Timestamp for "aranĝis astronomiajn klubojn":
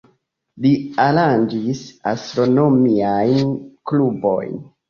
1.03-4.61